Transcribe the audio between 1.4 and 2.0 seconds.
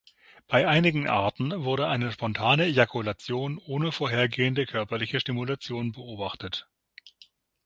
wurde